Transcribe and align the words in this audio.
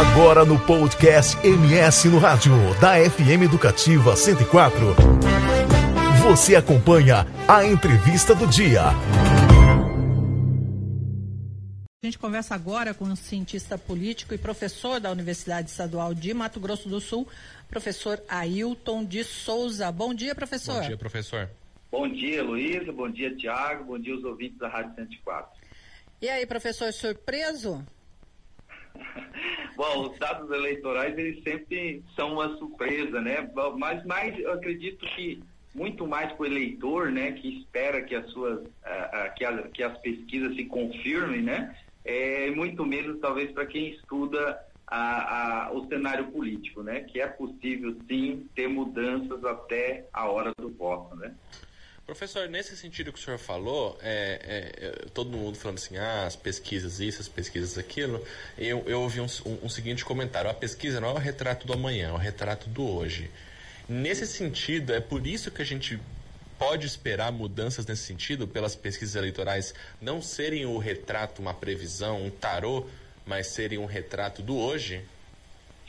Agora 0.00 0.46
no 0.46 0.58
podcast 0.58 1.36
MS 1.46 2.08
no 2.08 2.18
Rádio, 2.18 2.54
da 2.80 2.94
FM 2.94 3.44
Educativa 3.44 4.16
104. 4.16 4.94
Você 6.22 6.56
acompanha 6.56 7.26
a 7.46 7.66
entrevista 7.66 8.34
do 8.34 8.46
dia. 8.46 8.84
A 12.02 12.06
gente 12.06 12.18
conversa 12.18 12.54
agora 12.54 12.94
com 12.94 13.04
um 13.04 13.14
cientista 13.14 13.76
político 13.76 14.32
e 14.32 14.38
professor 14.38 14.98
da 15.00 15.10
Universidade 15.10 15.68
Estadual 15.68 16.14
de 16.14 16.32
Mato 16.32 16.58
Grosso 16.58 16.88
do 16.88 16.98
Sul, 16.98 17.28
professor 17.68 18.22
Ailton 18.26 19.04
de 19.04 19.22
Souza. 19.22 19.92
Bom 19.92 20.14
dia, 20.14 20.34
professor. 20.34 20.80
Bom 20.80 20.88
dia, 20.88 20.96
professor. 20.96 21.50
Bom 21.92 22.08
dia, 22.08 22.42
Luísa. 22.42 22.90
Bom 22.90 23.10
dia, 23.10 23.36
Tiago. 23.36 23.84
Bom 23.84 23.98
dia, 23.98 24.16
os 24.16 24.24
ouvintes 24.24 24.56
da 24.58 24.66
Rádio 24.66 24.94
104. 24.94 25.60
E 26.22 26.28
aí, 26.30 26.46
professor, 26.46 26.90
surpreso? 26.90 27.84
Bom, 29.76 30.10
os 30.10 30.18
dados 30.18 30.50
eleitorais, 30.50 31.16
eles 31.16 31.42
sempre 31.42 32.02
são 32.14 32.34
uma 32.34 32.56
surpresa, 32.58 33.20
né? 33.20 33.50
Mas 33.78 34.04
mais, 34.04 34.38
eu 34.38 34.52
acredito 34.52 35.06
que 35.14 35.42
muito 35.74 36.06
mais 36.06 36.32
para 36.32 36.42
o 36.42 36.46
eleitor, 36.46 37.10
né, 37.10 37.32
que 37.32 37.60
espera 37.60 38.02
que 38.02 38.14
as 38.14 38.28
suas, 38.30 38.66
que, 39.36 39.44
a, 39.44 39.62
que 39.68 39.82
as 39.82 39.96
pesquisas 39.98 40.56
se 40.56 40.64
confirmem, 40.64 41.42
né? 41.42 41.74
é, 42.04 42.50
muito 42.50 42.84
menos 42.84 43.20
talvez 43.20 43.50
para 43.52 43.66
quem 43.66 43.90
estuda 43.90 44.58
a, 44.86 45.66
a, 45.66 45.72
o 45.72 45.86
cenário 45.86 46.26
político, 46.28 46.82
né? 46.82 47.00
Que 47.00 47.20
é 47.20 47.26
possível 47.26 47.96
sim 48.08 48.48
ter 48.54 48.68
mudanças 48.68 49.44
até 49.44 50.08
a 50.12 50.28
hora 50.28 50.52
do 50.58 50.70
voto, 50.70 51.14
né? 51.16 51.34
Professor, 52.10 52.48
nesse 52.48 52.76
sentido 52.76 53.12
que 53.12 53.20
o 53.20 53.22
senhor 53.22 53.38
falou, 53.38 53.96
é, 54.02 54.40
é, 54.42 54.84
é, 54.84 54.90
todo 55.14 55.30
mundo 55.30 55.56
falando 55.56 55.78
assim, 55.78 55.96
ah, 55.96 56.26
as 56.26 56.34
pesquisas 56.34 56.98
isso, 56.98 57.20
as 57.20 57.28
pesquisas 57.28 57.78
aquilo, 57.78 58.20
eu, 58.58 58.82
eu 58.88 59.02
ouvi 59.02 59.20
um, 59.20 59.26
um, 59.46 59.66
um, 59.66 59.68
seguinte 59.68 60.04
comentário, 60.04 60.50
a 60.50 60.54
pesquisa 60.54 61.00
não 61.00 61.10
é 61.10 61.12
o 61.12 61.18
retrato 61.18 61.68
do 61.68 61.72
amanhã, 61.72 62.08
é 62.08 62.12
o 62.12 62.16
retrato 62.16 62.68
do 62.68 62.84
hoje. 62.84 63.30
Nesse 63.88 64.26
sentido, 64.26 64.92
é 64.92 64.98
por 64.98 65.24
isso 65.24 65.52
que 65.52 65.62
a 65.62 65.64
gente 65.64 66.00
pode 66.58 66.84
esperar 66.84 67.30
mudanças 67.30 67.86
nesse 67.86 68.02
sentido, 68.02 68.48
pelas 68.48 68.74
pesquisas 68.74 69.14
eleitorais 69.14 69.72
não 70.00 70.20
serem 70.20 70.66
o 70.66 70.78
retrato, 70.78 71.40
uma 71.40 71.54
previsão, 71.54 72.24
um 72.24 72.28
tarô, 72.28 72.88
mas 73.24 73.46
serem 73.46 73.78
um 73.78 73.86
retrato 73.86 74.42
do 74.42 74.56
hoje? 74.56 75.04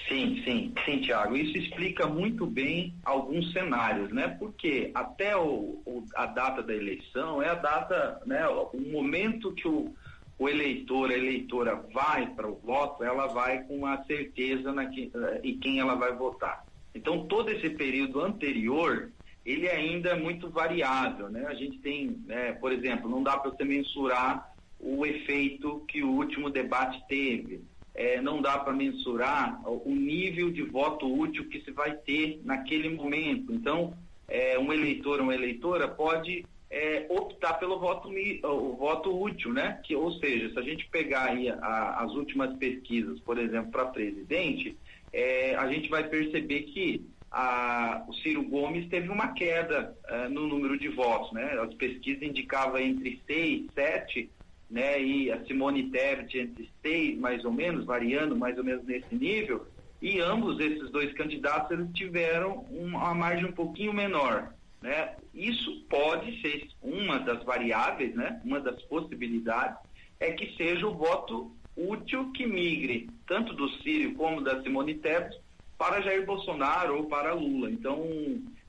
Sim, 0.07 0.41
sim, 0.43 0.73
sim, 0.85 1.01
Tiago. 1.01 1.35
Isso 1.35 1.57
explica 1.57 2.07
muito 2.07 2.45
bem 2.45 2.93
alguns 3.03 3.51
cenários, 3.51 4.11
né? 4.11 4.27
Porque 4.39 4.91
até 4.93 5.35
o, 5.35 5.81
o, 5.85 6.05
a 6.15 6.25
data 6.25 6.61
da 6.61 6.73
eleição 6.73 7.41
é 7.41 7.49
a 7.49 7.55
data, 7.55 8.21
né? 8.25 8.47
O 8.47 8.79
momento 8.91 9.53
que 9.53 9.67
o, 9.67 9.93
o 10.37 10.49
eleitor, 10.49 11.11
a 11.11 11.17
eleitora 11.17 11.75
vai 11.93 12.27
para 12.27 12.49
o 12.49 12.55
voto, 12.55 13.03
ela 13.03 13.27
vai 13.27 13.63
com 13.63 13.85
a 13.85 14.03
certeza 14.05 14.73
na 14.73 14.87
que, 14.87 15.11
uh, 15.15 15.39
em 15.43 15.57
quem 15.59 15.79
ela 15.79 15.95
vai 15.95 16.13
votar. 16.13 16.63
Então, 16.93 17.27
todo 17.27 17.49
esse 17.49 17.69
período 17.69 18.21
anterior 18.21 19.11
ele 19.45 19.67
ainda 19.69 20.09
é 20.09 20.15
muito 20.15 20.49
variável, 20.49 21.29
né? 21.29 21.45
A 21.47 21.53
gente 21.53 21.79
tem, 21.79 22.21
né, 22.25 22.53
por 22.53 22.71
exemplo, 22.71 23.09
não 23.09 23.23
dá 23.23 23.37
para 23.37 23.51
você 23.51 23.63
mensurar 23.63 24.47
o 24.79 25.05
efeito 25.05 25.83
que 25.87 26.03
o 26.03 26.11
último 26.11 26.49
debate 26.49 27.03
teve. 27.07 27.63
É, 27.93 28.21
não 28.21 28.41
dá 28.41 28.57
para 28.57 28.73
mensurar 28.73 29.61
o 29.65 29.93
nível 29.93 30.49
de 30.49 30.63
voto 30.63 31.11
útil 31.13 31.49
que 31.49 31.61
se 31.61 31.71
vai 31.71 31.93
ter 31.93 32.39
naquele 32.43 32.89
momento. 32.89 33.53
Então, 33.53 33.93
é, 34.27 34.57
um 34.57 34.71
eleitor 34.71 35.19
ou 35.19 35.23
uma 35.23 35.35
eleitora 35.35 35.87
pode 35.87 36.45
é, 36.69 37.05
optar 37.09 37.55
pelo 37.55 37.77
voto, 37.77 38.09
o 38.09 38.75
voto 38.77 39.21
útil, 39.21 39.51
né? 39.51 39.81
Que, 39.83 39.93
ou 39.93 40.13
seja, 40.13 40.49
se 40.51 40.57
a 40.57 40.61
gente 40.61 40.87
pegar 40.89 41.31
aí 41.31 41.49
a, 41.49 41.97
as 41.99 42.13
últimas 42.13 42.55
pesquisas, 42.57 43.19
por 43.19 43.37
exemplo, 43.37 43.71
para 43.71 43.85
presidente, 43.87 44.77
é, 45.11 45.53
a 45.55 45.67
gente 45.67 45.89
vai 45.89 46.07
perceber 46.07 46.61
que 46.61 47.05
a, 47.31 48.03
o 48.07 48.13
Ciro 48.15 48.43
Gomes 48.43 48.89
teve 48.89 49.09
uma 49.09 49.33
queda 49.33 49.95
uh, 50.09 50.29
no 50.29 50.47
número 50.47 50.77
de 50.77 50.89
votos, 50.89 51.31
né? 51.31 51.57
As 51.61 51.73
pesquisas 51.73 52.23
indicavam 52.23 52.77
entre 52.77 53.21
6, 53.25 53.71
7, 53.73 54.29
né? 54.71 55.03
E 55.03 55.29
a 55.29 55.43
Simone 55.45 55.89
Tebet 55.91 56.39
entre 56.39 56.69
6, 56.81 57.19
mais 57.19 57.43
ou 57.43 57.51
menos, 57.51 57.85
variando 57.85 58.35
mais 58.35 58.57
ou 58.57 58.63
menos 58.63 58.85
nesse 58.85 59.13
nível. 59.13 59.67
E 60.01 60.19
ambos 60.19 60.59
esses 60.59 60.89
dois 60.89 61.13
candidatos 61.13 61.71
eles 61.71 61.91
tiveram 61.93 62.65
uma 62.71 63.13
margem 63.13 63.45
um 63.45 63.51
pouquinho 63.51 63.93
menor, 63.93 64.53
né? 64.81 65.15
Isso 65.33 65.85
pode 65.89 66.41
ser 66.41 66.67
uma 66.81 67.19
das 67.19 67.43
variáveis, 67.43 68.15
né? 68.15 68.41
Uma 68.43 68.59
das 68.59 68.81
possibilidades 68.83 69.77
é 70.19 70.31
que 70.31 70.55
seja 70.55 70.87
o 70.87 70.95
voto 70.95 71.51
útil 71.75 72.31
que 72.31 72.47
migre 72.47 73.09
tanto 73.27 73.53
do 73.53 73.69
Ciro 73.81 74.13
como 74.15 74.41
da 74.41 74.61
Simone 74.63 74.95
Tebet 74.95 75.37
para 75.77 76.01
Jair 76.01 76.25
Bolsonaro 76.25 76.97
ou 76.97 77.05
para 77.05 77.33
Lula. 77.33 77.69
Então, 77.69 78.03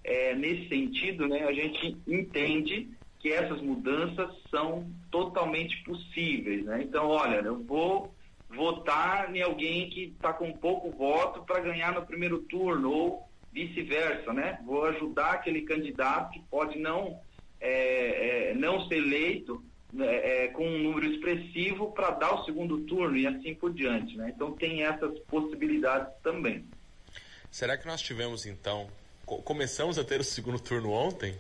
é, 0.05 0.35
nesse 0.35 0.69
sentido, 0.69 1.29
né, 1.29 1.45
a 1.45 1.53
gente 1.53 1.97
entende 2.07 2.89
que 3.19 3.31
essas 3.31 3.61
mudanças 3.61 4.31
são 4.51 4.91
totalmente 5.13 5.85
possíveis. 5.85 6.65
Né? 6.65 6.83
Então, 6.83 7.07
olha, 7.07 7.37
eu 7.37 7.63
vou 7.63 8.13
votar 8.49 9.35
em 9.35 9.43
alguém 9.43 9.89
que 9.89 10.05
está 10.05 10.33
com 10.33 10.53
pouco 10.53 10.91
voto 10.91 11.43
para 11.45 11.61
ganhar 11.61 11.95
no 11.95 12.05
primeiro 12.05 12.41
turno, 12.41 12.91
ou 12.91 13.29
vice-versa, 13.53 14.33
né? 14.33 14.59
Vou 14.65 14.85
ajudar 14.87 15.33
aquele 15.33 15.63
candidato 15.63 16.33
que 16.33 16.41
pode 16.51 16.79
não, 16.79 17.21
é, 17.61 18.51
é, 18.51 18.55
não 18.55 18.89
ser 18.89 18.97
eleito 18.97 19.63
né, 19.93 20.07
é, 20.07 20.49
com 20.49 20.67
um 20.67 20.79
número 20.79 21.07
expressivo 21.07 21.93
para 21.93 22.13
dar 22.13 22.35
o 22.35 22.45
segundo 22.45 22.81
turno 22.81 23.17
e 23.17 23.27
assim 23.27 23.55
por 23.55 23.73
diante, 23.73 24.17
né? 24.17 24.33
Então 24.35 24.53
tem 24.53 24.83
essas 24.83 25.19
possibilidades 25.21 26.13
também. 26.23 26.65
Será 27.51 27.77
que 27.77 27.87
nós 27.87 28.01
tivemos 28.01 28.47
então, 28.47 28.89
começamos 29.45 29.99
a 29.99 30.05
ter 30.05 30.21
o 30.21 30.25
segundo 30.25 30.59
turno 30.59 30.91
ontem? 30.91 31.37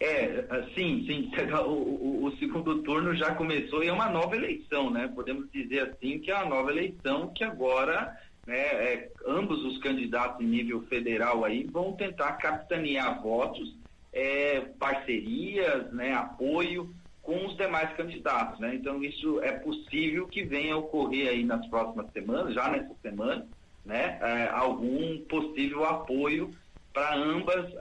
É, 0.00 0.46
sim, 0.74 1.04
sim. 1.06 1.30
O, 1.62 1.72
o, 1.72 2.24
o, 2.24 2.36
segundo 2.38 2.82
turno 2.82 3.14
já 3.14 3.34
começou 3.34 3.84
e 3.84 3.88
é 3.88 3.92
uma 3.92 4.08
nova 4.08 4.34
eleição, 4.34 4.88
né? 4.88 5.06
Podemos 5.14 5.52
dizer 5.52 5.80
assim 5.80 6.18
que 6.18 6.30
é 6.30 6.36
uma 6.36 6.46
nova 6.46 6.70
eleição 6.70 7.28
que 7.34 7.44
agora, 7.44 8.16
né, 8.46 8.56
é, 8.56 9.10
ambos 9.26 9.62
os 9.62 9.76
candidatos 9.78 10.40
em 10.40 10.48
nível 10.48 10.80
federal 10.84 11.44
aí 11.44 11.64
vão 11.64 11.92
tentar 11.92 12.32
capitanear 12.32 13.22
votos, 13.22 13.76
é, 14.10 14.62
parcerias, 14.78 15.92
né, 15.92 16.14
apoio 16.14 16.94
com 17.22 17.44
os 17.44 17.54
demais 17.58 17.94
candidatos, 17.94 18.58
né? 18.58 18.74
Então 18.74 19.04
isso 19.04 19.38
é 19.42 19.52
possível 19.52 20.26
que 20.26 20.42
venha 20.42 20.76
a 20.76 20.78
ocorrer 20.78 21.28
aí 21.28 21.44
nas 21.44 21.66
próximas 21.66 22.10
semanas, 22.12 22.54
já 22.54 22.70
nessa 22.70 22.94
semana, 23.02 23.46
né, 23.84 24.18
é, 24.22 24.48
algum 24.50 25.18
possível 25.24 25.84
apoio 25.84 26.50
para 26.92 27.14
ambas, 27.14 27.72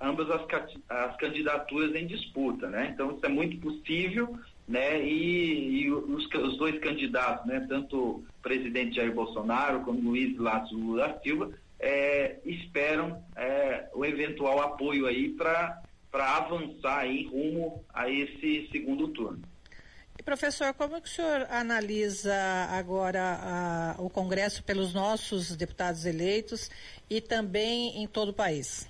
ambas 0.00 0.30
as, 0.30 0.42
as, 0.88 1.16
candidaturas 1.16 1.94
em 1.94 2.06
disputa. 2.06 2.68
Né? 2.68 2.90
Então, 2.92 3.12
isso 3.12 3.24
é 3.24 3.28
muito 3.28 3.58
possível, 3.58 4.36
né? 4.66 5.02
e, 5.04 5.82
e 5.82 5.90
os, 5.90 6.26
os, 6.26 6.56
dois 6.56 6.78
candidatos, 6.80 7.46
né? 7.46 7.64
tanto 7.68 7.96
o 7.96 8.24
presidente 8.42 8.96
Jair 8.96 9.14
Bolsonaro 9.14 9.80
como 9.80 10.10
Luiz 10.10 10.36
Lácio 10.36 10.76
Lula 10.76 11.18
Silva, 11.22 11.50
é, 11.78 12.38
esperam 12.44 13.22
é, 13.36 13.88
o 13.94 14.04
eventual 14.04 14.60
apoio 14.60 15.06
aí 15.06 15.30
para 15.30 15.80
avançar 16.12 17.00
aí 17.00 17.24
rumo 17.26 17.84
a 17.92 18.08
esse 18.08 18.68
segundo 18.70 19.08
turno. 19.08 19.42
Professor, 20.22 20.72
como 20.74 21.00
que 21.00 21.08
o 21.08 21.10
senhor 21.10 21.46
analisa 21.50 22.34
agora 22.70 23.38
a, 23.40 23.96
o 23.98 24.08
Congresso 24.08 24.62
pelos 24.62 24.94
nossos 24.94 25.56
deputados 25.56 26.06
eleitos 26.06 26.70
e 27.10 27.20
também 27.20 28.02
em 28.02 28.06
todo 28.06 28.30
o 28.30 28.34
país? 28.34 28.88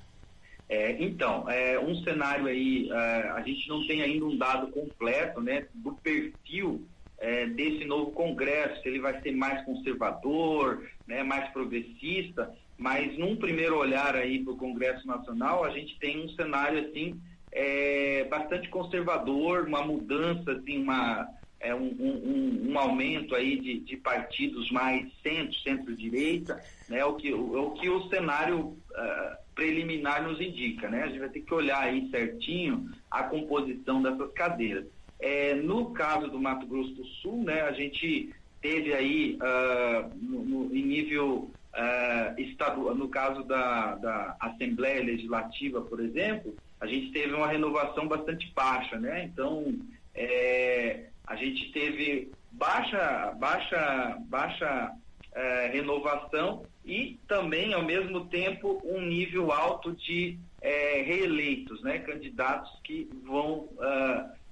É, 0.68 0.92
então, 1.02 1.48
é, 1.50 1.78
um 1.78 1.94
cenário 2.02 2.46
aí, 2.46 2.88
é, 2.90 2.94
a 3.30 3.42
gente 3.42 3.68
não 3.68 3.86
tem 3.86 4.02
ainda 4.02 4.24
um 4.24 4.36
dado 4.36 4.68
completo 4.68 5.40
né, 5.40 5.66
do 5.74 5.92
perfil 5.94 6.86
é, 7.18 7.46
desse 7.46 7.84
novo 7.84 8.10
Congresso, 8.12 8.82
se 8.82 8.88
ele 8.88 9.00
vai 9.00 9.20
ser 9.20 9.32
mais 9.32 9.64
conservador, 9.64 10.88
né, 11.06 11.22
mais 11.22 11.50
progressista, 11.52 12.52
mas 12.76 13.16
num 13.18 13.36
primeiro 13.36 13.76
olhar 13.76 14.16
aí 14.16 14.42
para 14.42 14.54
o 14.54 14.56
Congresso 14.56 15.06
Nacional, 15.06 15.64
a 15.64 15.70
gente 15.70 15.98
tem 15.98 16.24
um 16.24 16.28
cenário 16.30 16.88
assim 16.88 17.20
é, 17.52 18.24
bastante 18.24 18.68
conservador, 18.68 19.68
uma 19.68 19.82
mudança, 19.82 20.52
assim, 20.52 20.82
uma, 20.82 21.28
é, 21.60 21.74
um, 21.74 21.94
um, 22.00 22.70
um, 22.70 22.78
aumento 22.78 23.34
aí 23.34 23.60
de, 23.60 23.80
de, 23.80 23.96
partidos 23.98 24.70
mais 24.70 25.06
centro, 25.22 25.54
centro-direita, 25.60 26.62
né, 26.88 27.04
o, 27.04 27.14
que, 27.14 27.32
o, 27.32 27.66
o 27.66 27.70
que 27.72 27.88
o 27.88 28.08
cenário 28.08 28.58
uh, 28.58 29.36
preliminar 29.54 30.22
nos 30.22 30.40
indica. 30.40 30.88
Né? 30.88 31.02
A 31.02 31.06
gente 31.08 31.20
vai 31.20 31.28
ter 31.28 31.40
que 31.40 31.54
olhar 31.54 31.82
aí 31.82 32.08
certinho 32.10 32.90
a 33.10 33.22
composição 33.24 34.02
dessas 34.02 34.32
cadeiras. 34.32 34.86
É, 35.20 35.54
no 35.54 35.92
caso 35.92 36.28
do 36.28 36.40
Mato 36.40 36.66
Grosso 36.66 36.94
do 36.94 37.04
Sul, 37.04 37.44
né, 37.44 37.60
a 37.62 37.72
gente 37.72 38.34
teve 38.60 38.92
aí 38.94 39.38
uh, 39.40 40.10
no, 40.16 40.44
no, 40.44 40.74
em 40.74 40.82
nível 40.82 41.50
uh, 41.74 42.40
estadual, 42.40 42.94
no 42.94 43.08
caso 43.08 43.44
da, 43.44 43.94
da 43.96 44.36
Assembleia 44.40 45.04
Legislativa, 45.04 45.80
por 45.80 46.00
exemplo, 46.00 46.56
a 46.82 46.86
gente 46.88 47.12
teve 47.12 47.32
uma 47.32 47.46
renovação 47.46 48.08
bastante 48.08 48.52
baixa, 48.52 48.98
né? 48.98 49.22
Então, 49.22 49.72
é, 50.12 51.04
a 51.24 51.36
gente 51.36 51.70
teve 51.70 52.32
baixa, 52.50 53.32
baixa, 53.38 54.16
baixa 54.26 54.92
é, 55.32 55.68
renovação 55.68 56.66
e 56.84 57.20
também, 57.28 57.72
ao 57.72 57.84
mesmo 57.84 58.26
tempo, 58.26 58.82
um 58.84 59.00
nível 59.00 59.52
alto 59.52 59.92
de 59.92 60.36
é, 60.60 61.02
reeleitos, 61.02 61.80
né? 61.82 62.00
candidatos 62.00 62.68
que 62.82 63.08
vão 63.22 63.68
uh, 63.76 64.42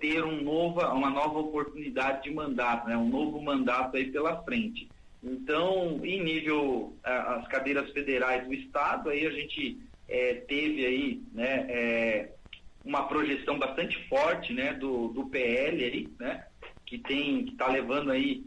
ter 0.00 0.22
um 0.22 0.42
nova, 0.42 0.92
uma 0.92 1.08
nova 1.08 1.38
oportunidade 1.38 2.24
de 2.24 2.30
mandato, 2.30 2.88
né? 2.88 2.96
um 2.96 3.08
novo 3.08 3.40
mandato 3.40 3.96
aí 3.96 4.12
pela 4.12 4.42
frente. 4.42 4.86
Então, 5.22 5.98
em 6.04 6.22
nível, 6.22 6.94
uh, 7.06 7.38
as 7.38 7.48
cadeiras 7.48 7.90
federais 7.92 8.46
do 8.46 8.52
Estado, 8.52 9.08
aí 9.08 9.26
a 9.26 9.30
gente 9.30 9.80
é, 10.10 10.34
teve 10.34 10.84
aí, 10.84 11.22
né, 11.32 11.66
é, 11.70 12.32
uma 12.84 13.06
projeção 13.06 13.58
bastante 13.58 13.96
forte, 14.08 14.52
né, 14.52 14.74
do, 14.74 15.08
do 15.08 15.26
PL 15.26 15.84
aí, 15.84 16.08
né, 16.18 16.44
que 16.84 16.98
tem, 16.98 17.44
que 17.44 17.52
está 17.52 17.68
levando 17.68 18.10
aí 18.10 18.44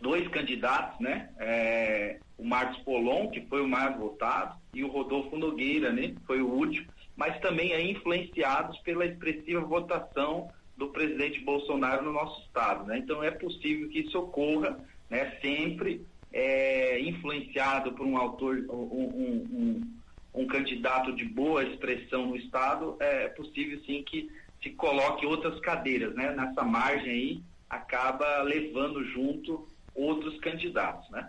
dois 0.00 0.26
candidatos, 0.28 0.98
né, 0.98 1.28
é, 1.38 2.18
o 2.38 2.44
Marcos 2.44 2.78
Polon, 2.78 3.28
que 3.28 3.42
foi 3.42 3.60
o 3.60 3.68
mais 3.68 3.96
votado, 3.98 4.56
e 4.72 4.82
o 4.82 4.88
Rodolfo 4.88 5.36
Nogueira, 5.36 5.92
né, 5.92 6.08
que 6.08 6.26
foi 6.26 6.40
o 6.40 6.48
último, 6.48 6.86
mas 7.14 7.38
também 7.40 7.74
aí 7.74 7.90
influenciados 7.90 8.78
pela 8.78 9.04
expressiva 9.04 9.60
votação 9.60 10.50
do 10.76 10.88
presidente 10.88 11.40
Bolsonaro 11.40 12.04
no 12.04 12.12
nosso 12.12 12.40
estado, 12.42 12.86
né, 12.86 12.98
então 12.98 13.22
é 13.22 13.30
possível 13.30 13.90
que 13.90 14.00
isso 14.00 14.18
ocorra, 14.18 14.78
né, 15.10 15.36
sempre 15.42 16.06
é, 16.32 16.98
influenciado 17.00 17.92
por 17.92 18.06
um 18.06 18.16
autor, 18.16 18.64
um, 18.70 18.72
um 18.72 19.97
um 20.38 20.46
candidato 20.46 21.14
de 21.14 21.24
boa 21.24 21.64
expressão 21.64 22.26
no 22.26 22.36
Estado, 22.36 22.96
é 23.00 23.28
possível 23.28 23.80
sim 23.84 24.04
que 24.04 24.30
se 24.62 24.70
coloque 24.70 25.26
outras 25.26 25.58
cadeiras, 25.60 26.14
né? 26.14 26.32
Nessa 26.32 26.62
margem 26.62 27.10
aí, 27.10 27.42
acaba 27.68 28.42
levando 28.42 29.04
junto 29.04 29.68
outros 29.94 30.38
candidatos, 30.40 31.10
né? 31.10 31.28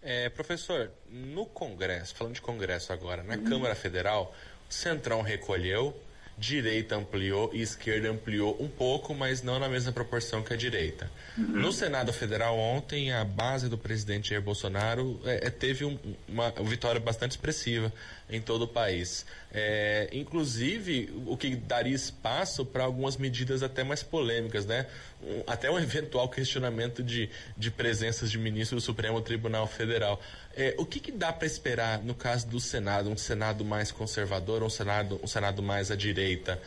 É, 0.00 0.28
professor, 0.28 0.92
no 1.10 1.46
Congresso, 1.46 2.14
falando 2.14 2.34
de 2.34 2.42
Congresso 2.42 2.92
agora, 2.92 3.22
na. 3.22 3.38
Câmara 3.38 3.74
Federal, 3.74 4.34
o 4.68 4.72
Centrão 4.72 5.22
recolheu, 5.22 5.98
direita 6.36 6.96
ampliou 6.96 7.50
e 7.52 7.62
esquerda 7.62 8.10
ampliou 8.10 8.56
um 8.60 8.68
pouco, 8.68 9.14
mas 9.14 9.42
não 9.42 9.58
na 9.58 9.68
mesma 9.68 9.92
proporção 9.92 10.42
que 10.42 10.52
a 10.52 10.56
direita. 10.56 11.10
Uhum. 11.38 11.44
No 11.44 11.72
Senado 11.72 12.12
Federal 12.12 12.58
ontem, 12.58 13.12
a 13.12 13.24
base 13.24 13.68
do 13.68 13.78
presidente 13.78 14.30
Jair 14.30 14.42
Bolsonaro 14.42 15.20
é, 15.24 15.46
é, 15.46 15.50
teve 15.50 15.84
um, 15.84 15.98
uma 16.28 16.50
vitória 16.50 17.00
bastante 17.00 17.32
expressiva 17.32 17.92
em 18.28 18.40
todo 18.40 18.62
o 18.62 18.68
país. 18.68 19.24
É, 19.52 20.08
inclusive, 20.12 21.12
o 21.26 21.36
que 21.36 21.54
daria 21.54 21.94
espaço 21.94 22.64
para 22.64 22.84
algumas 22.84 23.16
medidas 23.16 23.62
até 23.62 23.84
mais 23.84 24.02
polêmicas, 24.02 24.66
né? 24.66 24.86
Um, 25.22 25.42
até 25.46 25.70
um 25.70 25.78
eventual 25.78 26.28
questionamento 26.28 27.02
de, 27.02 27.30
de 27.56 27.70
presenças 27.70 28.30
de 28.30 28.38
ministros 28.38 28.82
do 28.82 28.86
Supremo 28.86 29.20
Tribunal 29.20 29.66
Federal. 29.66 30.20
É, 30.56 30.74
o 30.78 30.86
que, 30.86 31.00
que 31.00 31.10
dá 31.10 31.32
para 31.32 31.46
esperar 31.46 32.02
no 32.02 32.14
caso 32.14 32.46
do 32.46 32.60
Senado? 32.60 33.10
Um 33.10 33.16
Senado 33.16 33.64
mais 33.64 33.90
conservador, 33.90 34.62
um 34.62 34.70
Senado, 34.70 35.20
um 35.22 35.26
Senado 35.26 35.62
mais 35.62 35.90
à 35.90 35.96
direita? 35.96 36.60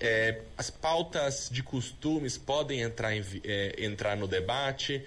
É, 0.00 0.40
as 0.56 0.70
pautas 0.70 1.48
de 1.50 1.62
costumes 1.62 2.38
podem 2.38 2.80
entrar, 2.80 3.14
em, 3.14 3.24
é, 3.44 3.84
entrar 3.84 4.16
no 4.16 4.28
debate? 4.28 5.04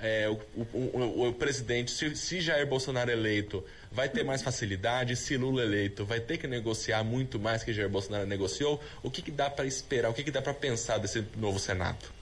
É, 0.00 0.28
o, 0.28 0.38
o, 0.54 0.76
o, 0.76 1.28
o, 1.28 1.32
presidente, 1.32 1.90
se, 1.90 2.14
se 2.14 2.40
Jair 2.40 2.66
Bolsonaro 2.66 3.10
eleito, 3.10 3.64
vai 3.90 4.08
ter 4.08 4.22
mais 4.22 4.42
facilidade, 4.42 5.16
se 5.16 5.36
Lula 5.36 5.62
eleito, 5.62 6.04
vai 6.04 6.20
ter 6.20 6.38
que 6.38 6.46
negociar 6.46 7.02
muito 7.02 7.38
mais 7.38 7.64
que 7.64 7.72
Jair 7.72 7.88
Bolsonaro 7.88 8.26
negociou. 8.26 8.80
O 9.02 9.10
que, 9.10 9.22
que 9.22 9.30
dá 9.30 9.50
para 9.50 9.66
esperar, 9.66 10.10
o 10.10 10.14
que, 10.14 10.22
que 10.22 10.30
dá 10.30 10.40
para 10.40 10.54
pensar 10.54 10.98
desse 10.98 11.24
novo 11.36 11.58
Senado? 11.58 12.17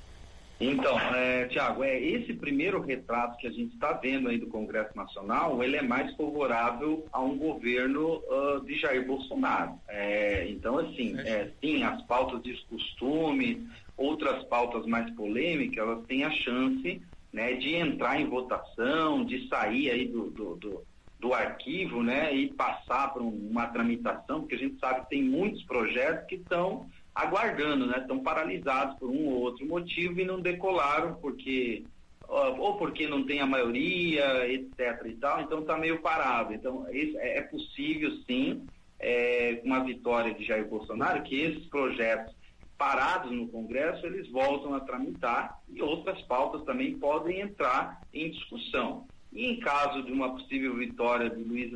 Então, 0.58 0.98
é, 0.98 1.46
Tiago, 1.48 1.84
é, 1.84 2.00
esse 2.00 2.32
primeiro 2.32 2.80
retrato 2.80 3.36
que 3.36 3.46
a 3.46 3.50
gente 3.50 3.74
está 3.74 3.92
vendo 3.92 4.28
aí 4.28 4.38
do 4.38 4.46
Congresso 4.46 4.96
Nacional, 4.96 5.62
ele 5.62 5.76
é 5.76 5.82
mais 5.82 6.14
favorável 6.16 7.06
a 7.12 7.20
um 7.20 7.36
governo 7.36 8.22
uh, 8.26 8.64
de 8.64 8.74
Jair 8.78 9.06
Bolsonaro. 9.06 9.78
É, 9.86 10.48
então, 10.48 10.78
assim, 10.78 11.14
é, 11.18 11.50
sim, 11.60 11.82
as 11.82 12.00
pautas 12.02 12.42
de 12.42 12.54
costume, 12.70 13.68
outras 13.98 14.44
pautas 14.44 14.86
mais 14.86 15.10
polêmicas, 15.14 15.76
elas 15.76 16.06
têm 16.06 16.24
a 16.24 16.30
chance 16.30 17.02
né, 17.30 17.52
de 17.54 17.74
entrar 17.74 18.18
em 18.18 18.26
votação, 18.26 19.26
de 19.26 19.46
sair 19.48 19.90
aí 19.90 20.08
do, 20.08 20.30
do, 20.30 20.56
do, 20.56 20.82
do 21.20 21.34
arquivo, 21.34 22.02
né, 22.02 22.34
e 22.34 22.50
passar 22.54 23.12
para 23.12 23.22
uma 23.22 23.66
tramitação, 23.66 24.40
porque 24.40 24.54
a 24.54 24.58
gente 24.58 24.78
sabe 24.78 25.02
que 25.02 25.10
tem 25.10 25.22
muitos 25.22 25.62
projetos 25.64 26.26
que 26.26 26.36
estão 26.36 26.88
aguardando, 27.16 27.86
né, 27.86 27.98
estão 27.98 28.18
paralisados 28.22 28.98
por 28.98 29.08
um 29.08 29.26
ou 29.28 29.40
outro 29.40 29.66
motivo 29.66 30.20
e 30.20 30.24
não 30.24 30.38
decolaram 30.38 31.14
porque 31.14 31.82
ou 32.28 32.76
porque 32.76 33.06
não 33.06 33.24
tem 33.24 33.40
a 33.40 33.46
maioria, 33.46 34.48
etc 34.52 35.00
e 35.06 35.14
tal, 35.14 35.40
então 35.40 35.60
está 35.60 35.78
meio 35.78 36.00
parado. 36.00 36.52
Então, 36.52 36.84
é, 36.88 37.38
é 37.38 37.42
possível 37.42 38.10
sim, 38.26 38.66
é, 38.98 39.60
uma 39.64 39.84
vitória 39.84 40.34
de 40.34 40.44
Jair 40.44 40.66
Bolsonaro, 40.66 41.22
que 41.22 41.40
esses 41.40 41.64
projetos 41.66 42.34
parados 42.76 43.30
no 43.30 43.46
Congresso, 43.48 44.04
eles 44.06 44.28
voltam 44.28 44.74
a 44.74 44.80
tramitar 44.80 45.58
e 45.68 45.80
outras 45.80 46.20
pautas 46.22 46.64
também 46.64 46.98
podem 46.98 47.40
entrar 47.40 48.02
em 48.12 48.30
discussão. 48.30 49.06
E 49.32 49.46
em 49.46 49.60
caso 49.60 50.02
de 50.02 50.12
uma 50.12 50.32
possível 50.32 50.74
vitória 50.74 51.30
de 51.30 51.42
Luiz 51.42 51.72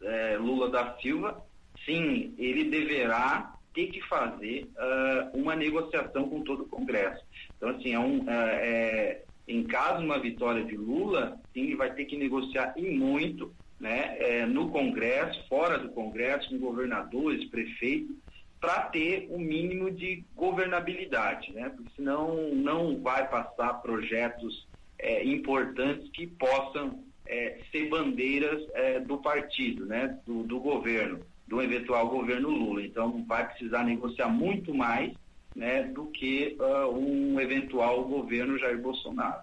é, 0.00 0.36
Lula 0.38 0.70
da 0.70 0.96
Silva, 0.98 1.44
sim, 1.84 2.34
ele 2.38 2.64
deverá 2.64 3.54
ter 3.74 3.88
que 3.88 4.00
fazer 4.02 4.68
uh, 4.76 5.38
uma 5.38 5.56
negociação 5.56 6.28
com 6.28 6.42
todo 6.42 6.64
o 6.64 6.68
Congresso. 6.68 7.24
Então, 7.56 7.70
assim, 7.70 7.94
é 7.94 7.98
um, 7.98 8.20
uh, 8.20 8.28
é, 8.28 9.22
em 9.48 9.64
caso 9.64 10.00
de 10.00 10.04
uma 10.04 10.18
vitória 10.18 10.64
de 10.64 10.76
Lula, 10.76 11.38
sim, 11.52 11.62
ele 11.62 11.76
vai 11.76 11.92
ter 11.94 12.04
que 12.04 12.16
negociar 12.16 12.74
e 12.76 12.90
muito 12.90 13.52
né, 13.80 14.16
é, 14.18 14.46
no 14.46 14.70
Congresso, 14.70 15.44
fora 15.48 15.76
do 15.76 15.88
Congresso, 15.88 16.48
com 16.48 16.58
governadores, 16.58 17.44
prefeitos, 17.50 18.16
para 18.60 18.82
ter 18.82 19.26
o 19.28 19.34
um 19.34 19.40
mínimo 19.40 19.90
de 19.90 20.24
governabilidade, 20.36 21.52
né? 21.52 21.68
Porque 21.68 21.90
senão 21.96 22.54
não 22.54 23.02
vai 23.02 23.28
passar 23.28 23.74
projetos 23.82 24.68
é, 25.00 25.24
importantes 25.24 26.08
que 26.12 26.28
possam 26.28 27.02
é, 27.26 27.58
ser 27.72 27.88
bandeiras 27.88 28.62
é, 28.74 29.00
do 29.00 29.18
partido, 29.18 29.84
né? 29.84 30.16
Do, 30.24 30.44
do, 30.44 30.60
governo, 30.60 31.18
do 31.52 31.60
eventual 31.60 32.08
governo 32.08 32.48
Lula. 32.48 32.82
Então 32.82 33.22
vai 33.26 33.46
precisar 33.46 33.84
negociar 33.84 34.28
muito 34.28 34.72
mais, 34.72 35.12
né? 35.54 35.82
Do 35.82 36.06
que 36.06 36.56
uh, 36.58 36.88
um 36.88 37.38
eventual 37.38 38.04
governo 38.04 38.58
Jair 38.58 38.80
Bolsonaro. 38.80 39.42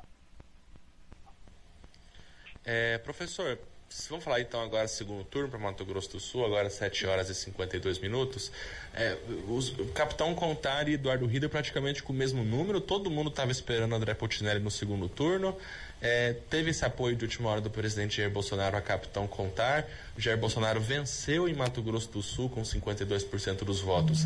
É, 2.65 2.97
professor, 2.97 3.59
Vamos 4.07 4.23
falar 4.23 4.39
então 4.39 4.61
agora 4.61 4.87
segundo 4.87 5.23
turno 5.23 5.49
para 5.49 5.57
Mato 5.57 5.83
Grosso 5.83 6.11
do 6.11 6.19
Sul, 6.19 6.45
agora 6.45 6.69
7 6.69 7.07
horas 7.07 7.27
e 7.29 7.33
52 7.33 7.97
minutos. 7.97 8.51
É, 8.93 9.17
os, 9.47 9.69
o 9.79 9.87
Capitão 9.87 10.35
Contar 10.35 10.87
e 10.87 10.93
Eduardo 10.93 11.25
Rida 11.25 11.49
praticamente 11.49 12.03
com 12.03 12.13
o 12.13 12.15
mesmo 12.15 12.43
número, 12.43 12.79
todo 12.79 13.09
mundo 13.09 13.31
estava 13.31 13.51
esperando 13.51 13.95
André 13.95 14.13
Putinelli 14.13 14.59
no 14.59 14.69
segundo 14.69 15.09
turno. 15.09 15.57
É, 16.01 16.33
teve 16.49 16.69
esse 16.69 16.85
apoio 16.85 17.15
de 17.15 17.25
última 17.25 17.49
hora 17.49 17.59
do 17.59 17.69
presidente 17.69 18.17
Jair 18.17 18.29
Bolsonaro 18.29 18.77
a 18.77 18.81
Capitão 18.81 19.27
Contar. 19.27 19.85
Jair 20.17 20.37
Bolsonaro 20.37 20.79
venceu 20.79 21.47
em 21.47 21.53
Mato 21.53 21.81
Grosso 21.81 22.09
do 22.09 22.21
Sul 22.21 22.49
com 22.49 22.61
52% 22.61 23.65
dos 23.65 23.81
votos. 23.81 24.25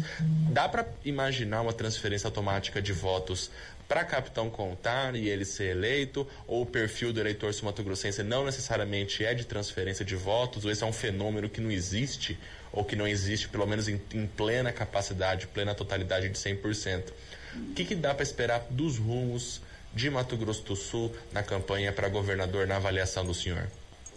Dá 0.52 0.70
para 0.70 0.88
imaginar 1.04 1.62
uma 1.62 1.74
transferência 1.74 2.28
automática 2.28 2.82
de 2.82 2.94
votos 2.94 3.50
para 3.88 4.04
Capitão 4.04 4.50
Contar 4.50 5.16
e 5.16 5.28
ele 5.28 5.46
ser 5.46 5.76
eleito? 5.76 6.28
Ou 6.48 6.62
o 6.62 6.66
perfil 6.66 7.12
do 7.12 7.20
eleitor 7.20 7.52
sumatogrossense 7.54 8.22
não 8.22 8.46
necessariamente 8.46 9.26
é 9.26 9.34
de 9.34 9.44
transferência 9.44 10.06
de 10.06 10.16
votos? 10.16 10.66
Ou 10.66 10.72
esse 10.72 10.84
é 10.84 10.86
um 10.86 10.94
fenômeno 10.94 11.50
que 11.50 11.60
não 11.60 11.72
existe? 11.72 12.38
Ou 12.72 12.86
que 12.86 12.96
não 12.96 13.08
existe, 13.08 13.50
pelo 13.50 13.66
menos 13.66 13.88
em, 13.88 14.00
em 14.14 14.28
plena 14.28 14.72
capacidade, 14.72 15.48
plena 15.48 15.74
totalidade 15.74 16.30
de 16.30 16.38
100%? 16.38 17.04
O 17.56 17.74
que, 17.74 17.86
que 17.86 17.96
dá 17.96 18.14
para 18.14 18.24
esperar 18.24 18.66
dos 18.70 18.98
rumos? 18.98 19.62
De 19.94 20.10
Mato 20.10 20.36
Grosso 20.36 20.64
do 20.66 20.76
Sul 20.76 21.12
na 21.32 21.44
campanha 21.44 21.92
para 21.92 22.10
governador 22.10 22.68
na 22.68 22.78
avaliação 22.78 23.26
do 23.26 23.34
senhor? 23.34 23.68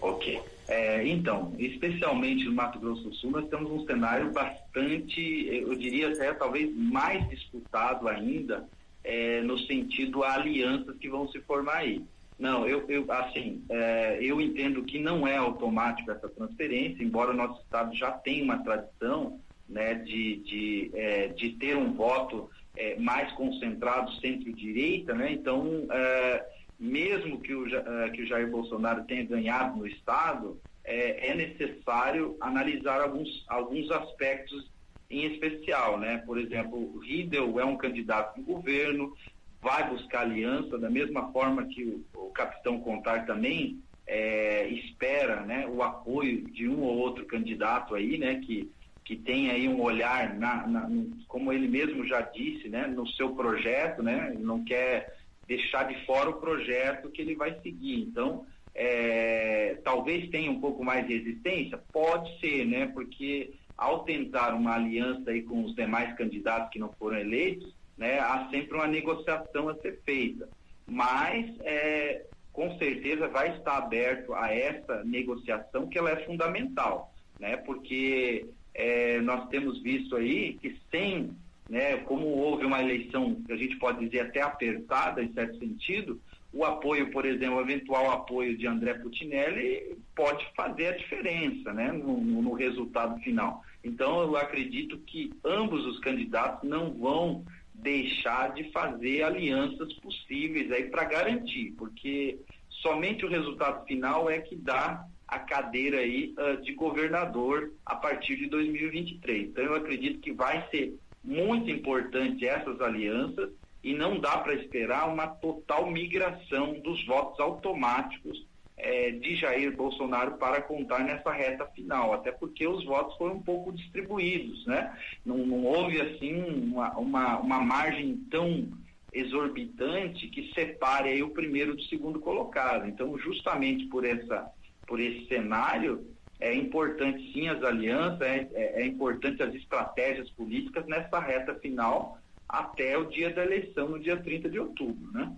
Ok. 0.00 0.40
É, 0.68 1.06
então, 1.06 1.54
especialmente 1.59 2.45
no 2.45 2.52
Mato 2.52 2.78
Grosso 2.78 3.02
do 3.02 3.14
Sul, 3.14 3.30
nós 3.30 3.49
temos 3.49 3.71
um 3.71 3.87
cenário 3.87 4.33
bastante, 4.33 5.49
eu 5.49 5.75
diria 5.76 6.09
até 6.09 6.33
talvez 6.35 6.75
mais 6.75 7.28
disputado 7.28 8.09
ainda, 8.09 8.68
é, 9.04 9.40
no 9.42 9.56
sentido 9.59 10.25
a 10.25 10.35
alianças 10.35 10.97
que 10.99 11.09
vão 11.09 11.28
se 11.28 11.38
formar 11.40 11.76
aí. 11.76 12.02
Não, 12.38 12.66
eu, 12.66 12.85
eu 12.88 13.11
assim, 13.12 13.62
é, 13.71 14.18
eu 14.21 14.40
entendo 14.40 14.83
que 14.83 14.99
não 14.99 15.26
é 15.26 15.37
automático 15.37 16.11
essa 16.11 16.28
transferência, 16.28 17.02
embora 17.02 17.30
o 17.30 17.37
nosso 17.37 17.62
estado 17.62 17.95
já 17.95 18.11
tenha 18.11 18.45
uma 18.45 18.59
tradição 18.59 19.40
né, 19.68 19.95
de, 19.95 20.37
de, 20.37 20.90
é, 20.95 21.28
de 21.28 21.50
ter 21.50 21.76
um 21.76 21.92
voto 21.92 22.50
é, 22.76 22.97
mais 22.99 23.33
concentrado 23.33 24.12
centro-direita, 24.14 25.14
né? 25.14 25.33
Então, 25.33 25.87
é, 25.90 26.47
mesmo 26.78 27.40
que 27.40 27.54
o, 27.54 27.66
é, 27.66 28.11
que 28.11 28.23
o 28.23 28.26
Jair 28.26 28.50
Bolsonaro 28.50 29.04
tenha 29.04 29.25
ganhado 29.25 29.78
no 29.78 29.87
Estado, 29.87 30.61
é, 30.85 31.30
é, 31.30 31.35
necessário 31.35 32.37
analisar 32.40 33.00
alguns, 33.00 33.45
alguns 33.49 33.90
aspectos 33.90 34.71
em 35.11 35.25
especial, 35.33 35.99
né? 35.99 36.18
Por 36.18 36.38
exemplo, 36.38 36.78
o 36.78 36.99
Riedel 36.99 37.59
é 37.59 37.64
um 37.64 37.76
candidato 37.76 38.37
do 38.37 38.42
governo, 38.42 39.14
vai 39.61 39.88
buscar 39.88 40.21
aliança, 40.21 40.78
da 40.78 40.90
mesma 40.90 41.33
forma 41.33 41.66
que 41.66 41.85
o, 41.85 42.04
o 42.14 42.30
capitão 42.30 42.80
Contar 42.80 43.26
também 43.26 43.80
é, 44.06 44.68
espera 44.68 45.40
né, 45.40 45.66
o 45.66 45.83
apoio 45.83 46.49
de 46.50 46.68
um 46.68 46.83
ou 46.83 46.97
outro 46.97 47.26
candidato 47.26 47.95
aí, 47.95 48.16
né, 48.16 48.37
que, 48.37 48.71
que 49.07 49.15
tem 49.15 49.53
aí 49.53 49.69
um 49.69 49.81
olhar, 49.81 50.35
na, 50.37 50.67
na, 50.67 50.91
como 51.29 51.53
ele 51.53 51.69
mesmo 51.69 52.05
já 52.05 52.23
disse, 52.23 52.69
né, 52.69 52.89
no 52.89 53.07
seu 53.07 53.37
projeto, 53.37 54.03
né, 54.03 54.33
ele 54.35 54.43
não 54.43 54.65
quer 54.65 55.17
deixar 55.47 55.85
de 55.85 56.05
fora 56.05 56.29
o 56.29 56.41
projeto 56.41 57.09
que 57.09 57.23
ele 57.23 57.37
vai 57.37 57.57
seguir. 57.61 58.01
Então, 58.01 58.45
é, 58.75 59.79
talvez 59.85 60.29
tenha 60.29 60.51
um 60.51 60.61
pouco 60.61 60.85
mais 60.85 61.07
de 61.07 61.19
resistência? 61.19 61.81
Pode 61.93 62.37
ser, 62.41 62.67
né, 62.67 62.89
porque 62.89 63.55
ao 63.79 64.03
tentar 64.03 64.55
uma 64.55 64.75
aliança 64.75 65.31
aí 65.31 65.43
com 65.43 65.63
os 65.63 65.73
demais 65.77 66.13
candidatos 66.17 66.71
que 66.71 66.81
não 66.81 66.93
foram 66.95 67.17
eleitos, 67.17 67.73
né, 67.97 68.19
há 68.19 68.49
sempre 68.51 68.75
uma 68.75 68.89
negociação 68.89 69.69
a 69.69 69.77
ser 69.77 70.01
feita. 70.05 70.49
Mas, 70.85 71.47
é, 71.61 72.27
com 72.53 72.77
certeza, 72.77 73.29
vai 73.29 73.57
estar 73.57 73.77
aberto 73.77 74.35
a 74.35 74.53
essa 74.53 75.05
negociação, 75.05 75.87
que 75.87 75.97
ela 75.97 76.11
é 76.11 76.27
fundamental, 76.27 77.15
né, 77.39 77.57
porque 77.59 78.49
é, 78.76 79.21
nós 79.23 79.49
temos 79.49 79.83
visto 79.83 80.16
aí 80.16 80.59
que 80.61 80.76
sem, 80.90 81.30
né, 81.68 81.97
como 81.99 82.26
houve 82.26 82.66
uma 82.66 82.83
eleição, 82.83 83.35
que 83.47 83.52
a 83.52 83.56
gente 83.56 83.76
pode 83.76 84.04
dizer 84.04 84.21
até 84.21 84.42
apertada, 84.42 85.23
em 85.23 85.33
certo 85.33 85.59
sentido, 85.59 86.21
o 86.52 86.62
apoio, 86.62 87.11
por 87.11 87.25
exemplo, 87.25 87.56
o 87.56 87.61
eventual 87.61 88.11
apoio 88.11 88.56
de 88.56 88.66
André 88.66 88.95
Putinelli 88.95 89.97
pode 90.14 90.47
fazer 90.54 90.88
a 90.88 90.97
diferença 90.97 91.73
né, 91.73 91.90
no, 91.90 92.21
no, 92.21 92.52
resultado 92.52 93.18
final. 93.21 93.62
Então, 93.83 94.21
eu 94.21 94.37
acredito 94.37 94.99
que 94.99 95.33
ambos 95.45 95.85
os 95.87 95.99
candidatos 96.00 96.68
não 96.68 96.92
vão 96.92 97.45
deixar 97.75 98.52
de 98.52 98.71
fazer 98.73 99.23
alianças 99.23 99.92
possíveis 99.95 100.71
aí 100.71 100.85
para 100.85 101.04
garantir, 101.04 101.75
porque 101.78 102.38
somente 102.68 103.25
o 103.25 103.28
resultado 103.28 103.87
final 103.87 104.28
é 104.30 104.38
que 104.38 104.56
dá 104.56 105.06
a 105.26 105.38
cadeira 105.38 105.99
aí 105.99 106.35
uh, 106.38 106.62
de 106.62 106.73
governador 106.75 107.73
a 107.85 107.97
partir 107.97 108.37
de 108.37 108.47
2023. 108.47 109.49
Então, 109.49 109.64
eu 109.64 109.75
acredito 109.75 110.21
que 110.21 110.33
vai 110.33 110.66
ser 110.71 110.99
muito 111.23 111.71
importante 111.71 112.47
essas 112.47 112.80
alianças 112.80 113.50
e 113.83 113.95
não 113.95 114.18
dá 114.18 114.38
para 114.38 114.54
esperar 114.54 115.09
uma 115.09 115.26
total 115.26 115.90
migração 115.90 116.80
dos 116.80 117.04
votos 117.06 117.38
automáticos 117.40 118.47
é, 118.76 119.11
de 119.11 119.37
Jair 119.37 119.75
Bolsonaro 119.75 120.37
para 120.37 120.61
contar 120.61 121.00
nessa 121.00 121.33
reta 121.33 121.66
final, 121.66 122.12
até 122.12 122.30
porque 122.30 122.66
os 122.66 122.85
votos 122.85 123.16
foram 123.16 123.37
um 123.37 123.42
pouco 123.42 123.73
distribuídos, 123.73 124.66
né? 124.66 124.95
Não, 125.25 125.38
não 125.38 125.64
houve 125.64 126.00
assim 126.00 126.35
uma, 126.35 126.90
uma, 126.99 127.38
uma, 127.38 127.61
margem 127.61 128.16
tão 128.30 128.68
exorbitante 129.12 130.28
que 130.28 130.52
separe 130.52 131.09
aí 131.09 131.23
o 131.23 131.30
primeiro 131.30 131.75
do 131.75 131.83
segundo 131.85 132.21
colocado. 132.21 132.87
Então, 132.87 133.16
justamente 133.18 133.87
por 133.87 134.04
essa 134.04 134.50
por 134.87 135.00
esse 135.00 135.26
cenário, 135.26 136.07
é 136.38 136.55
importante 136.55 137.33
sim 137.33 137.49
as 137.49 137.62
alianças, 137.62 138.21
é, 138.21 138.49
é, 138.52 138.83
é 138.83 138.87
importante 138.87 139.43
as 139.43 139.55
estratégias 139.55 140.31
políticas 140.31 140.87
nessa 140.87 141.19
reta 141.19 141.55
final 141.57 142.19
até 142.49 142.97
o 142.97 143.07
dia 143.07 143.33
da 143.33 143.45
eleição, 143.45 143.88
no 143.88 143.99
dia 143.99 144.23
30 144.23 144.49
de 144.49 144.59
outubro, 144.59 145.11
né? 145.12 145.35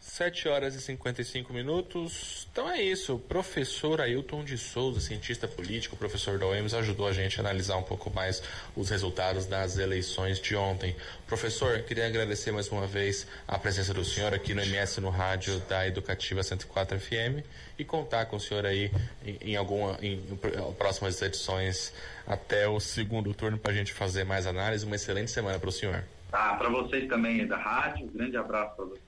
7 0.00 0.48
horas 0.48 0.74
e 0.74 0.80
55 0.80 1.52
minutos. 1.52 2.48
Então 2.52 2.70
é 2.70 2.80
isso. 2.80 3.16
O 3.16 3.18
professor 3.18 4.00
Ailton 4.00 4.44
de 4.44 4.56
Souza, 4.56 5.00
cientista 5.00 5.48
político, 5.48 5.96
professor 5.96 6.38
da 6.38 6.46
UEMS, 6.46 6.74
ajudou 6.74 7.06
a 7.06 7.12
gente 7.12 7.38
a 7.38 7.40
analisar 7.40 7.76
um 7.76 7.82
pouco 7.82 8.10
mais 8.10 8.42
os 8.76 8.90
resultados 8.90 9.46
das 9.46 9.76
eleições 9.76 10.40
de 10.40 10.54
ontem. 10.54 10.94
Professor, 11.26 11.80
queria 11.82 12.06
agradecer 12.06 12.52
mais 12.52 12.68
uma 12.68 12.86
vez 12.86 13.26
a 13.46 13.58
presença 13.58 13.92
do 13.92 14.04
senhor 14.04 14.32
aqui 14.32 14.54
no 14.54 14.62
MS 14.62 15.00
no 15.00 15.10
rádio 15.10 15.58
da 15.68 15.86
Educativa 15.86 16.42
104 16.42 16.98
FM 16.98 17.44
e 17.78 17.84
contar 17.84 18.26
com 18.26 18.36
o 18.36 18.40
senhor 18.40 18.64
aí 18.66 18.90
em, 19.24 19.52
em 19.52 19.56
alguma 19.56 19.98
em, 20.00 20.14
em 20.14 20.72
próximas 20.78 21.20
edições 21.20 21.92
até 22.26 22.68
o 22.68 22.78
segundo 22.78 23.32
turno 23.34 23.58
para 23.58 23.72
a 23.72 23.74
gente 23.74 23.92
fazer 23.92 24.24
mais 24.24 24.46
análise. 24.46 24.84
Uma 24.84 24.96
excelente 24.96 25.30
semana 25.30 25.58
para 25.58 25.68
o 25.68 25.72
senhor. 25.72 26.04
Tá, 26.30 26.54
para 26.56 26.68
vocês 26.68 27.08
também 27.08 27.46
da 27.46 27.56
rádio. 27.56 28.06
Um 28.06 28.10
grande 28.10 28.36
abraço 28.36 28.76
para 28.76 28.84
vocês. 28.84 29.07